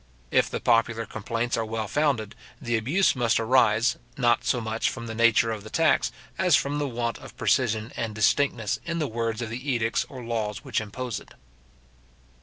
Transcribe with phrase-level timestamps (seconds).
[0.31, 5.05] If the popular complaints are well founded, the abuse must arise, not so much from
[5.05, 9.05] the nature of the tax as from the want of precision and distinctness in the
[9.07, 11.35] words of the edicts or laws which impose it.